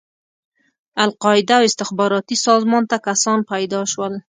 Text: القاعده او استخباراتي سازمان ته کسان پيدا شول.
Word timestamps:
القاعده 1.05 1.53
او 1.59 1.63
استخباراتي 1.69 2.35
سازمان 2.45 2.83
ته 2.89 2.97
کسان 3.07 3.39
پيدا 3.51 3.79
شول. 3.91 4.13